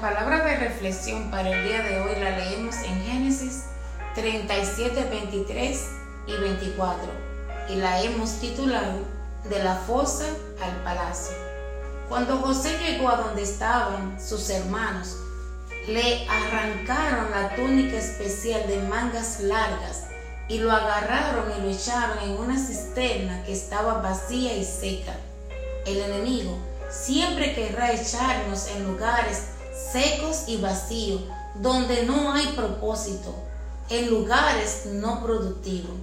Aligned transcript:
La 0.00 0.08
palabra 0.08 0.44
de 0.46 0.56
reflexión 0.56 1.30
para 1.30 1.50
el 1.50 1.62
día 1.62 1.82
de 1.82 2.00
hoy 2.00 2.18
la 2.18 2.30
leemos 2.30 2.74
en 2.76 3.04
Génesis 3.04 3.64
37, 4.14 5.08
23 5.10 5.88
y 6.26 6.32
24 6.40 7.12
y 7.68 7.74
la 7.74 8.00
hemos 8.00 8.40
titulado 8.40 9.00
De 9.50 9.62
la 9.62 9.74
fosa 9.74 10.24
al 10.62 10.74
palacio. 10.84 11.36
Cuando 12.08 12.38
José 12.38 12.78
llegó 12.78 13.10
a 13.10 13.16
donde 13.16 13.42
estaban 13.42 14.18
sus 14.18 14.48
hermanos, 14.48 15.18
le 15.86 16.26
arrancaron 16.30 17.30
la 17.32 17.54
túnica 17.54 17.98
especial 17.98 18.66
de 18.68 18.80
mangas 18.84 19.40
largas 19.40 20.06
y 20.48 20.60
lo 20.60 20.72
agarraron 20.72 21.52
y 21.58 21.60
lo 21.60 21.68
echaron 21.68 22.18
en 22.20 22.38
una 22.38 22.58
cisterna 22.58 23.44
que 23.44 23.52
estaba 23.52 24.00
vacía 24.00 24.56
y 24.56 24.64
seca. 24.64 25.12
El 25.84 25.98
enemigo 25.98 26.56
siempre 26.88 27.54
querrá 27.54 27.92
echarnos 27.92 28.66
en 28.68 28.86
lugares 28.86 29.42
secos 29.92 30.44
y 30.46 30.56
vacíos, 30.58 31.22
donde 31.54 32.04
no 32.04 32.32
hay 32.32 32.46
propósito, 32.48 33.34
en 33.88 34.08
lugares 34.08 34.86
no 34.86 35.22
productivos. 35.22 35.96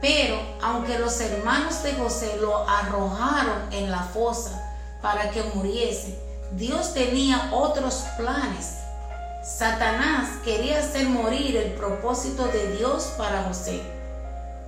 Pero 0.00 0.38
aunque 0.62 0.98
los 0.98 1.20
hermanos 1.20 1.82
de 1.82 1.94
José 1.94 2.36
lo 2.40 2.68
arrojaron 2.68 3.72
en 3.72 3.90
la 3.90 4.02
fosa 4.02 4.62
para 5.00 5.30
que 5.30 5.42
muriese, 5.54 6.18
Dios 6.52 6.94
tenía 6.94 7.50
otros 7.52 8.04
planes. 8.16 8.78
Satanás 9.44 10.28
quería 10.44 10.80
hacer 10.80 11.08
morir 11.08 11.56
el 11.56 11.72
propósito 11.74 12.46
de 12.48 12.76
Dios 12.76 13.14
para 13.16 13.44
José, 13.44 13.80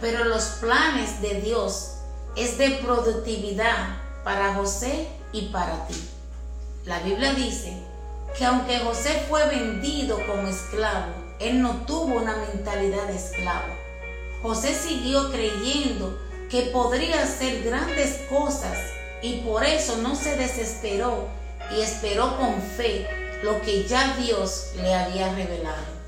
pero 0.00 0.24
los 0.24 0.44
planes 0.60 1.20
de 1.20 1.40
Dios 1.40 1.94
es 2.36 2.58
de 2.58 2.70
productividad 2.82 3.96
para 4.22 4.54
José 4.54 5.08
y 5.32 5.48
para 5.48 5.86
ti. 5.88 6.08
La 6.84 7.00
Biblia 7.00 7.34
dice 7.34 7.87
que 8.38 8.44
aunque 8.44 8.78
José 8.78 9.24
fue 9.28 9.48
vendido 9.48 10.24
como 10.26 10.46
esclavo, 10.46 11.12
él 11.40 11.60
no 11.60 11.84
tuvo 11.86 12.14
una 12.16 12.36
mentalidad 12.36 13.08
de 13.08 13.16
esclavo. 13.16 13.74
José 14.42 14.74
siguió 14.74 15.32
creyendo 15.32 16.16
que 16.48 16.62
podría 16.72 17.24
hacer 17.24 17.64
grandes 17.64 18.20
cosas 18.30 18.78
y 19.22 19.40
por 19.40 19.64
eso 19.64 19.96
no 19.96 20.14
se 20.14 20.36
desesperó 20.36 21.26
y 21.76 21.80
esperó 21.80 22.36
con 22.38 22.62
fe 22.62 23.08
lo 23.42 23.60
que 23.60 23.84
ya 23.84 24.16
Dios 24.16 24.70
le 24.76 24.94
había 24.94 25.34
revelado. 25.34 25.98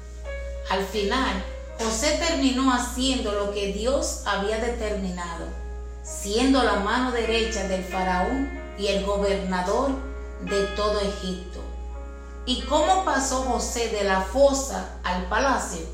Al 0.71 0.85
final, 0.85 1.43
José 1.81 2.21
terminó 2.25 2.73
haciendo 2.73 3.33
lo 3.33 3.53
que 3.53 3.73
Dios 3.73 4.23
había 4.25 4.59
determinado, 4.59 5.47
siendo 6.05 6.63
la 6.63 6.77
mano 6.77 7.11
derecha 7.11 7.67
del 7.67 7.83
faraón 7.83 8.51
y 8.79 8.87
el 8.87 9.05
gobernador 9.05 9.91
de 10.43 10.65
todo 10.77 11.01
Egipto. 11.01 11.60
¿Y 12.47 12.63
cómo 12.63 13.05
pasó 13.05 13.43
José 13.43 13.89
de 13.89 14.05
la 14.05 14.23
fosa 14.23 14.99
al 15.05 15.27
palacio? 15.27 15.87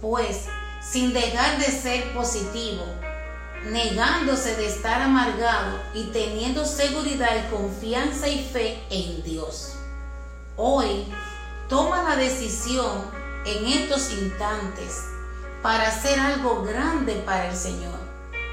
Pues 0.00 0.46
sin 0.82 1.12
dejar 1.12 1.58
de 1.58 1.66
ser 1.66 2.12
positivo, 2.12 2.82
negándose 3.64 4.56
de 4.56 4.66
estar 4.66 5.00
amargado 5.00 5.78
y 5.94 6.04
teniendo 6.04 6.64
seguridad 6.64 7.30
y 7.36 7.54
confianza 7.54 8.28
y 8.28 8.44
fe 8.44 8.82
en 8.90 9.22
Dios. 9.22 9.74
Hoy 10.56 11.06
toma 11.68 12.02
la 12.02 12.16
decisión 12.16 13.04
en 13.46 13.66
estos 13.66 14.10
instantes 14.12 15.02
para 15.62 15.88
hacer 15.88 16.18
algo 16.18 16.62
grande 16.62 17.14
para 17.26 17.50
el 17.50 17.56
Señor. 17.56 17.98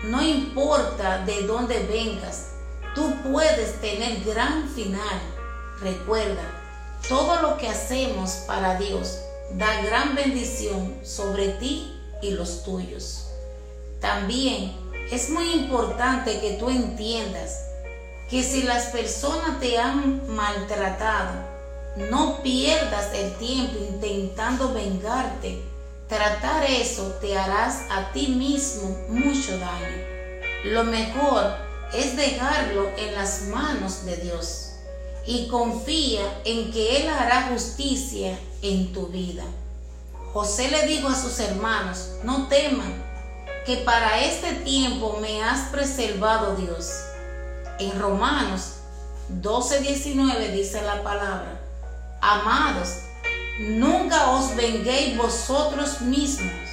No 0.03 0.21
importa 0.21 1.19
de 1.25 1.43
dónde 1.43 1.85
vengas, 1.85 2.47
tú 2.95 3.13
puedes 3.23 3.79
tener 3.81 4.23
gran 4.23 4.67
final. 4.69 5.21
Recuerda, 5.81 6.60
todo 7.07 7.41
lo 7.41 7.57
que 7.57 7.67
hacemos 7.67 8.43
para 8.47 8.77
Dios 8.77 9.19
da 9.53 9.81
gran 9.81 10.15
bendición 10.15 10.95
sobre 11.03 11.49
ti 11.49 11.99
y 12.21 12.31
los 12.31 12.63
tuyos. 12.63 13.27
También 13.99 14.73
es 15.11 15.29
muy 15.29 15.51
importante 15.51 16.39
que 16.39 16.53
tú 16.53 16.69
entiendas 16.69 17.65
que 18.29 18.43
si 18.43 18.63
las 18.63 18.85
personas 18.87 19.59
te 19.59 19.77
han 19.77 20.33
maltratado, 20.33 21.33
no 22.09 22.41
pierdas 22.41 23.13
el 23.13 23.33
tiempo 23.35 23.77
intentando 23.77 24.73
vengarte. 24.73 25.61
Tratar 26.07 26.63
eso 26.63 27.17
te 27.21 27.37
harás 27.37 27.83
a 27.89 28.11
ti 28.13 28.27
mismo 28.27 28.97
mucho 29.09 29.57
daño. 29.57 30.05
Lo 30.65 30.83
mejor 30.83 31.55
es 31.93 32.15
dejarlo 32.15 32.89
en 32.97 33.15
las 33.15 33.43
manos 33.43 34.05
de 34.05 34.17
Dios 34.17 34.70
y 35.25 35.47
confía 35.47 36.41
en 36.45 36.71
que 36.71 36.97
Él 36.97 37.09
hará 37.09 37.49
justicia 37.51 38.37
en 38.61 38.91
tu 38.93 39.07
vida. 39.07 39.43
José 40.33 40.69
le 40.69 40.87
dijo 40.87 41.07
a 41.07 41.15
sus 41.15 41.39
hermanos, 41.39 42.09
no 42.23 42.47
teman, 42.47 43.03
que 43.65 43.77
para 43.77 44.23
este 44.23 44.53
tiempo 44.53 45.17
me 45.21 45.43
has 45.43 45.69
preservado 45.69 46.55
Dios. 46.55 46.91
En 47.79 47.99
Romanos 47.99 48.77
12:19 49.41 50.51
dice 50.51 50.81
la 50.81 51.03
palabra, 51.03 51.59
amados, 52.21 52.89
nunca 53.59 54.31
os 54.31 54.55
venguéis 54.55 55.17
vosotros 55.17 56.01
mismos, 56.01 56.69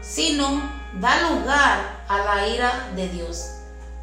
sino 0.00 0.62
da 1.00 1.30
lugar 1.30 2.04
a 2.08 2.18
la 2.18 2.48
ira 2.48 2.90
de 2.96 3.08
Dios 3.08 3.56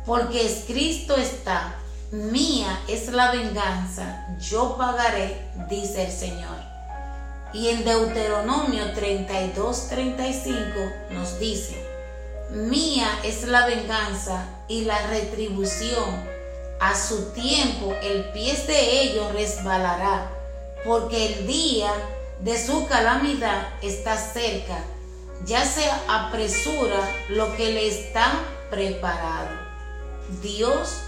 porque 0.05 0.45
es 0.45 0.65
Cristo 0.65 1.15
está, 1.15 1.75
mía 2.13 2.79
es 2.87 3.11
la 3.11 3.31
venganza, 3.31 4.27
yo 4.39 4.77
pagaré, 4.77 5.49
dice 5.67 6.05
el 6.05 6.11
Señor. 6.11 6.57
Y 7.53 7.69
en 7.69 7.83
Deuteronomio 7.83 8.93
32, 8.93 9.87
35 9.87 10.61
nos 11.09 11.39
dice, 11.39 11.75
mía 12.51 13.07
es 13.23 13.47
la 13.47 13.65
venganza 13.65 14.45
y 14.67 14.85
la 14.85 15.07
retribución, 15.07 16.31
a 16.79 16.95
su 16.95 17.31
tiempo 17.31 17.95
el 18.03 18.25
pie 18.25 18.53
de 18.67 19.01
ellos 19.01 19.33
resbalará, 19.33 20.29
porque 20.85 21.33
el 21.33 21.47
día 21.47 21.91
de 22.41 22.63
su 22.63 22.85
calamidad 22.85 23.69
está 23.81 24.17
cerca, 24.17 24.83
ya 25.45 25.65
se 25.65 25.89
apresura 26.07 27.09
lo 27.29 27.55
que 27.55 27.71
le 27.71 27.87
está 27.87 28.33
preparado. 28.69 29.49
Dios 30.43 30.99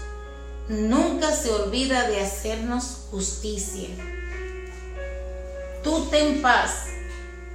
nunca 0.68 1.32
se 1.32 1.50
olvida 1.50 2.08
de 2.08 2.20
hacernos 2.20 3.06
justicia. 3.10 3.88
Tú 5.82 6.06
ten 6.10 6.42
paz, 6.42 6.86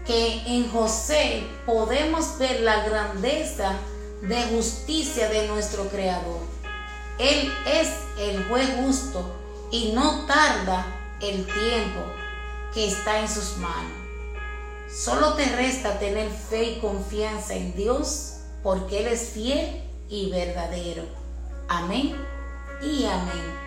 que 0.05 0.41
en 0.47 0.69
José 0.71 1.43
podemos 1.65 2.37
ver 2.39 2.61
la 2.61 2.83
grandeza 2.85 3.75
de 4.21 4.41
justicia 4.55 5.29
de 5.29 5.47
nuestro 5.47 5.87
Creador. 5.89 6.39
Él 7.19 7.51
es 7.67 7.89
el 8.17 8.43
juez 8.45 8.67
justo 8.83 9.35
y 9.69 9.91
no 9.91 10.25
tarda 10.25 10.85
el 11.21 11.45
tiempo 11.45 12.01
que 12.73 12.87
está 12.87 13.19
en 13.19 13.29
sus 13.29 13.57
manos. 13.57 13.91
Solo 14.89 15.33
te 15.33 15.45
resta 15.55 15.99
tener 15.99 16.29
fe 16.29 16.63
y 16.63 16.79
confianza 16.79 17.53
en 17.53 17.75
Dios 17.75 18.37
porque 18.63 18.99
Él 18.99 19.07
es 19.07 19.29
fiel 19.29 19.83
y 20.09 20.29
verdadero. 20.31 21.03
Amén 21.67 22.40
y 22.81 23.05
amén. 23.05 23.61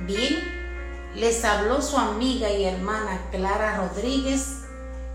Bien, 0.00 1.12
les 1.14 1.44
habló 1.44 1.80
su 1.82 1.96
amiga 1.96 2.50
y 2.50 2.64
hermana 2.64 3.20
Clara 3.30 3.76
Rodríguez. 3.76 4.64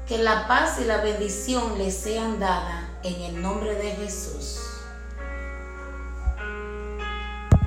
Que 0.07 0.17
la 0.17 0.47
paz 0.49 0.79
y 0.81 0.85
la 0.85 0.97
bendición 0.97 1.77
les 1.77 1.95
sean 1.95 2.39
dadas 2.39 2.83
en 3.03 3.21
el 3.21 3.41
nombre 3.41 3.75
de 3.75 3.91
Jesús. 3.91 4.72